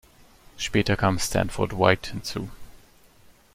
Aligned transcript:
Später 0.57 0.97
kam 0.97 1.19
Stanford 1.19 1.73
White 1.77 2.09
hinzu. 2.09 2.49